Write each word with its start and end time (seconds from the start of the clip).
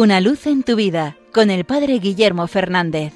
Una 0.00 0.22
luz 0.22 0.46
en 0.46 0.62
tu 0.62 0.76
vida 0.76 1.18
con 1.30 1.50
el 1.50 1.66
Padre 1.66 1.98
Guillermo 1.98 2.46
Fernández. 2.46 3.12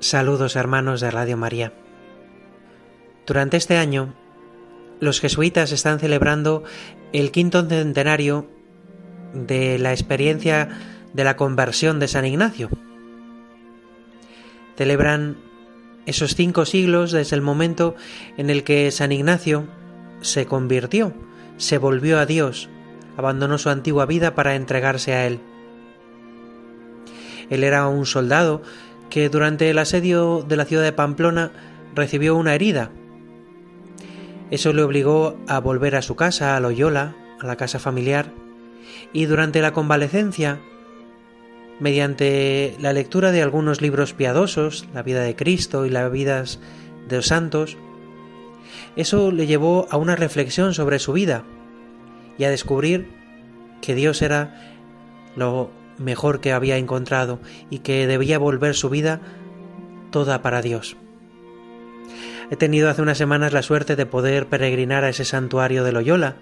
Saludos 0.00 0.56
hermanos 0.56 1.00
de 1.00 1.12
Radio 1.12 1.36
María. 1.36 1.72
Durante 3.28 3.58
este 3.58 3.76
año, 3.76 4.12
los 4.98 5.20
jesuitas 5.20 5.70
están 5.70 6.00
celebrando 6.00 6.64
el 7.12 7.30
quinto 7.30 7.64
centenario 7.64 8.50
de 9.34 9.78
la 9.78 9.92
experiencia 9.92 10.68
de 11.12 11.22
la 11.22 11.36
conversión 11.36 12.00
de 12.00 12.08
San 12.08 12.26
Ignacio. 12.26 12.70
Celebran 14.76 15.36
esos 16.10 16.34
cinco 16.34 16.64
siglos 16.64 17.12
desde 17.12 17.36
el 17.36 17.42
momento 17.42 17.94
en 18.36 18.50
el 18.50 18.64
que 18.64 18.90
San 18.90 19.12
Ignacio 19.12 19.68
se 20.22 20.44
convirtió, 20.44 21.14
se 21.56 21.78
volvió 21.78 22.18
a 22.18 22.26
Dios, 22.26 22.68
abandonó 23.16 23.58
su 23.58 23.70
antigua 23.70 24.06
vida 24.06 24.34
para 24.34 24.56
entregarse 24.56 25.12
a 25.12 25.28
Él. 25.28 25.38
Él 27.48 27.62
era 27.62 27.86
un 27.86 28.06
soldado 28.06 28.60
que 29.08 29.28
durante 29.28 29.70
el 29.70 29.78
asedio 29.78 30.44
de 30.46 30.56
la 30.56 30.64
ciudad 30.64 30.82
de 30.82 30.92
Pamplona 30.92 31.52
recibió 31.94 32.34
una 32.34 32.56
herida. 32.56 32.90
Eso 34.50 34.72
le 34.72 34.82
obligó 34.82 35.38
a 35.46 35.60
volver 35.60 35.94
a 35.94 36.02
su 36.02 36.16
casa, 36.16 36.56
a 36.56 36.60
Loyola, 36.60 37.14
a 37.38 37.46
la 37.46 37.54
casa 37.54 37.78
familiar, 37.78 38.32
y 39.12 39.26
durante 39.26 39.62
la 39.62 39.72
convalecencia 39.72 40.60
mediante 41.80 42.76
la 42.78 42.92
lectura 42.92 43.32
de 43.32 43.42
algunos 43.42 43.80
libros 43.80 44.12
piadosos, 44.12 44.86
la 44.94 45.02
vida 45.02 45.22
de 45.22 45.34
Cristo 45.34 45.86
y 45.86 45.90
las 45.90 46.12
vidas 46.12 46.60
de 47.08 47.16
los 47.16 47.26
santos, 47.26 47.76
eso 48.96 49.32
le 49.32 49.46
llevó 49.46 49.88
a 49.90 49.96
una 49.96 50.16
reflexión 50.16 50.74
sobre 50.74 50.98
su 50.98 51.12
vida 51.12 51.44
y 52.38 52.44
a 52.44 52.50
descubrir 52.50 53.08
que 53.80 53.94
Dios 53.94 54.22
era 54.22 54.76
lo 55.36 55.70
mejor 55.98 56.40
que 56.40 56.52
había 56.52 56.76
encontrado 56.76 57.40
y 57.70 57.80
que 57.80 58.06
debía 58.06 58.38
volver 58.38 58.74
su 58.74 58.90
vida 58.90 59.20
toda 60.10 60.42
para 60.42 60.62
Dios. 60.62 60.96
He 62.50 62.56
tenido 62.56 62.90
hace 62.90 63.02
unas 63.02 63.18
semanas 63.18 63.52
la 63.52 63.62
suerte 63.62 63.96
de 63.96 64.06
poder 64.06 64.48
peregrinar 64.48 65.04
a 65.04 65.10
ese 65.10 65.24
santuario 65.24 65.84
de 65.84 65.92
Loyola, 65.92 66.36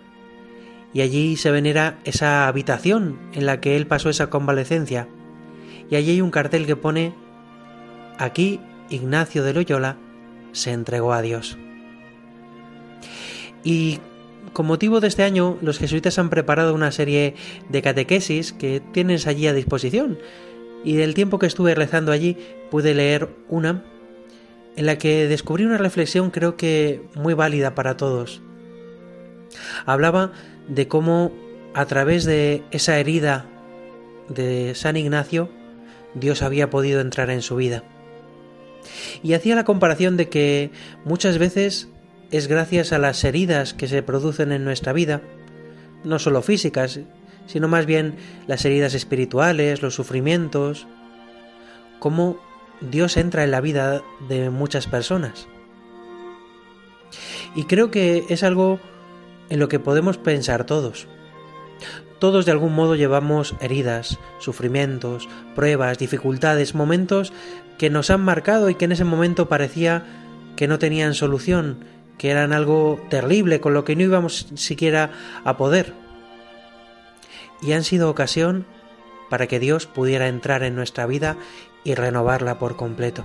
y 0.95 1.03
allí 1.03 1.37
se 1.37 1.51
venera 1.51 1.99
esa 2.05 2.49
habitación 2.49 3.19
en 3.35 3.45
la 3.45 3.61
que 3.61 3.77
él 3.77 3.87
pasó 3.87 4.09
esa 4.09 4.31
convalecencia, 4.31 5.07
y 5.91 5.97
allí 5.97 6.13
hay 6.13 6.21
un 6.21 6.31
cartel 6.31 6.67
que 6.67 6.77
pone 6.77 7.15
Aquí 8.19 8.61
Ignacio 8.91 9.45
de 9.45 9.55
Loyola 9.55 9.97
se 10.53 10.73
entregó 10.73 11.13
a 11.13 11.23
Dios. 11.23 11.57
Y 13.63 14.01
con 14.53 14.67
motivo 14.67 15.01
de 15.01 15.09
este 15.09 15.23
año, 15.23 15.57
los 15.63 15.79
jesuitas 15.79 16.19
han 16.19 16.31
preparado 16.31 16.75
una 16.75 16.91
serie 16.91 17.35
de 17.69 17.83
catequesis 17.83 18.53
que 18.53 18.81
tienes 18.93 19.27
allí 19.27 19.47
a 19.47 19.53
disposición. 19.53 20.19
Y 20.85 20.97
del 20.97 21.15
tiempo 21.15 21.39
que 21.39 21.47
estuve 21.47 21.75
rezando 21.75 22.11
allí, 22.11 22.37
pude 22.71 22.95
leer 22.95 23.29
una 23.49 23.85
en 24.77 24.87
la 24.87 24.97
que 24.97 25.27
descubrí 25.27 25.65
una 25.65 25.79
reflexión 25.79 26.31
creo 26.31 26.57
que 26.57 27.03
muy 27.15 27.35
válida 27.35 27.75
para 27.75 27.97
todos. 27.97 28.41
Hablaba 29.87 30.33
de 30.69 30.89
cómo 30.89 31.33
a 31.75 31.87
través 31.87 32.25
de 32.25 32.63
esa 32.71 32.99
herida 32.99 33.47
de 34.29 34.75
San 34.75 34.97
Ignacio, 34.97 35.51
Dios 36.19 36.43
había 36.43 36.71
podido 36.71 37.01
entrar 37.01 37.31
en 37.31 37.43
su 37.43 37.57
vida. 37.57 37.83
Y 39.23 39.35
hacía 39.35 39.55
la 39.55 39.65
comparación 39.65 40.17
de 40.17 40.29
que 40.29 40.71
muchas 41.05 41.39
veces 41.39 41.89
es 42.31 42.47
gracias 42.47 42.93
a 42.93 42.99
las 42.99 43.25
heridas 43.25 43.75
que 43.75 43.89
se 43.89 44.03
producen 44.03 44.53
en 44.53 44.65
nuestra 44.65 44.93
vida, 44.93 45.23
no 46.05 46.19
solo 46.19 46.43
físicas, 46.43 47.01
sino 47.47 47.69
más 47.69 47.87
bien 47.87 48.17
las 48.47 48.65
heridas 48.65 48.95
espirituales, 48.95 49.83
los 49.83 49.95
sufrimientos, 49.95 50.87
cómo 51.99 52.39
Dios 52.81 53.17
entra 53.17 53.45
en 53.45 53.51
la 53.51 53.61
vida 53.61 54.03
de 54.29 54.51
muchas 54.51 54.87
personas. 54.87 55.49
Y 57.55 57.65
creo 57.65 57.91
que 57.91 58.25
es 58.29 58.43
algo 58.43 58.79
en 59.49 59.59
lo 59.59 59.69
que 59.69 59.81
podemos 59.81 60.19
pensar 60.19 60.65
todos. 60.65 61.09
Todos 62.19 62.47
de 62.47 62.53
algún 62.53 62.75
modo 62.75 62.97
llevamos 62.97 63.55
heridas, 63.61 64.19
sufrimientos, 64.39 65.29
pruebas, 65.55 65.99
dificultades, 65.99 66.75
momentos 66.75 67.33
que 67.79 67.91
nos 67.91 68.11
han 68.11 68.23
marcado 68.23 68.71
y 68.71 68.75
que 68.75 68.87
en 68.87 68.93
ese 68.93 69.05
momento 69.05 69.49
parecía 69.49 70.05
que 70.57 70.67
no 70.67 70.81
tenían 70.81 71.15
solución, 71.15 71.85
que 72.19 72.31
eran 72.31 72.53
algo 72.53 73.01
terrible 73.09 73.61
con 73.61 73.75
lo 73.75 73.85
que 73.85 73.95
no 73.95 74.03
íbamos 74.03 74.49
siquiera 74.55 75.13
a 75.45 75.57
poder. 75.57 75.95
Y 77.63 77.73
han 77.73 77.85
sido 77.85 78.11
ocasión 78.11 78.67
para 79.31 79.47
que 79.47 79.61
Dios 79.61 79.87
pudiera 79.87 80.27
entrar 80.27 80.65
en 80.65 80.75
nuestra 80.75 81.07
vida 81.07 81.37
y 81.85 81.95
renovarla 81.95 82.59
por 82.59 82.77
completo. 82.77 83.25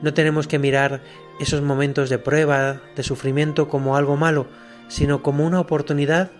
No 0.00 0.14
tenemos 0.14 0.46
que 0.46 0.58
mirar 0.58 1.02
esos 1.40 1.60
momentos 1.60 2.08
de 2.08 2.18
prueba, 2.18 2.80
de 2.96 3.02
sufrimiento 3.02 3.68
como 3.68 3.96
algo 3.96 4.16
malo, 4.16 4.46
sino 4.88 5.22
como 5.22 5.44
una 5.46 5.60
oportunidad 5.60 6.30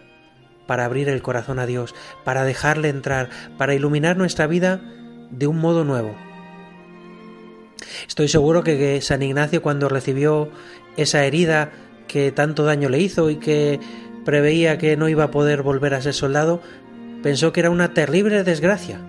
para 0.68 0.84
abrir 0.84 1.08
el 1.08 1.22
corazón 1.22 1.58
a 1.58 1.66
Dios, 1.66 1.94
para 2.24 2.44
dejarle 2.44 2.90
entrar, 2.90 3.30
para 3.56 3.74
iluminar 3.74 4.18
nuestra 4.18 4.46
vida 4.46 4.82
de 5.30 5.46
un 5.46 5.58
modo 5.58 5.82
nuevo. 5.82 6.14
Estoy 8.06 8.28
seguro 8.28 8.62
que, 8.62 9.00
San 9.00 9.22
Ignacio 9.22 9.62
cuando 9.62 9.88
recibió 9.88 10.50
esa 10.98 11.24
herida 11.24 11.72
que 12.06 12.32
tanto 12.32 12.64
daño 12.64 12.90
le 12.90 13.00
hizo 13.00 13.30
y 13.30 13.36
que 13.36 13.80
preveía 14.26 14.76
que 14.76 14.98
no 14.98 15.08
iba 15.08 15.24
a 15.24 15.30
poder 15.30 15.62
volver 15.62 15.94
a 15.94 16.02
ser 16.02 16.12
soldado, 16.12 16.60
pensó 17.22 17.50
que 17.50 17.60
era 17.60 17.70
una 17.70 17.94
terrible 17.94 18.44
desgracia. 18.44 19.00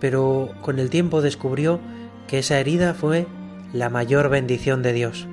Pero 0.00 0.50
con 0.62 0.80
el 0.80 0.90
tiempo 0.90 1.22
descubrió 1.22 1.78
que 2.26 2.40
esa 2.40 2.58
herida 2.58 2.92
fue 2.94 3.28
la 3.72 3.88
mayor 3.88 4.30
bendición 4.30 4.82
de 4.82 4.94
Dios. 4.94 5.28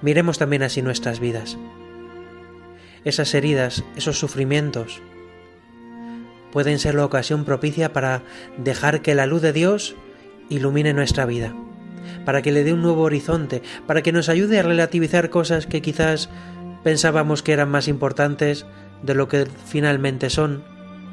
Miremos 0.00 0.38
también 0.38 0.62
así 0.62 0.80
nuestras 0.80 1.18
vidas 1.18 1.58
esas 3.04 3.34
heridas, 3.34 3.84
esos 3.96 4.18
sufrimientos, 4.18 5.00
pueden 6.52 6.78
ser 6.78 6.94
la 6.94 7.04
ocasión 7.04 7.44
propicia 7.44 7.92
para 7.92 8.22
dejar 8.58 9.02
que 9.02 9.14
la 9.14 9.26
luz 9.26 9.42
de 9.42 9.52
Dios 9.52 9.96
ilumine 10.48 10.92
nuestra 10.92 11.26
vida, 11.26 11.54
para 12.24 12.42
que 12.42 12.52
le 12.52 12.64
dé 12.64 12.72
un 12.72 12.82
nuevo 12.82 13.02
horizonte, 13.02 13.62
para 13.86 14.02
que 14.02 14.12
nos 14.12 14.28
ayude 14.28 14.58
a 14.58 14.62
relativizar 14.62 15.30
cosas 15.30 15.66
que 15.66 15.82
quizás 15.82 16.28
pensábamos 16.82 17.42
que 17.42 17.52
eran 17.52 17.70
más 17.70 17.88
importantes 17.88 18.66
de 19.02 19.14
lo 19.14 19.28
que 19.28 19.46
finalmente 19.66 20.30
son, 20.30 20.64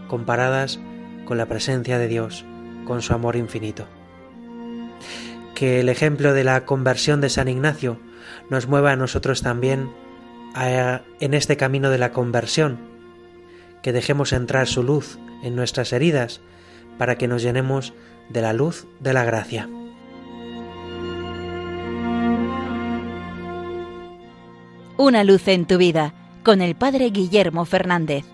comparadas 0.08 0.80
con 1.26 1.38
la 1.38 1.46
presencia 1.46 1.98
de 1.98 2.08
Dios, 2.08 2.46
con 2.86 3.02
su 3.02 3.14
amor 3.14 3.36
infinito. 3.36 3.86
Que 5.56 5.80
el 5.80 5.90
ejemplo 5.90 6.34
de 6.34 6.44
la 6.44 6.66
conversión 6.66 7.22
de 7.22 7.30
San 7.30 7.48
Ignacio 7.48 8.00
nos 8.50 8.68
mueva 8.68 8.92
a 8.92 8.96
nosotros 8.96 9.42
también 9.42 9.90
en 10.60 11.34
este 11.34 11.58
camino 11.58 11.90
de 11.90 11.98
la 11.98 12.12
conversión, 12.12 12.80
que 13.82 13.94
dejemos 13.94 14.34
entrar 14.34 14.68
su 14.68 14.84
luz 14.84 15.20
en 15.44 15.56
nuestras 15.56 15.94
heridas 15.94 16.42
para 16.98 17.18
que 17.18 17.28
nos 17.28 17.44
llenemos 17.44 17.94
de 18.30 18.42
la 18.42 18.54
luz 18.54 18.88
de 19.00 19.14
la 19.14 19.24
gracia. 19.24 19.70
Una 24.98 25.24
luz 25.24 25.48
en 25.48 25.66
tu 25.66 25.78
vida 25.78 26.14
con 26.44 26.62
el 26.62 26.76
Padre 26.76 27.12
Guillermo 27.12 27.66
Fernández. 27.66 28.26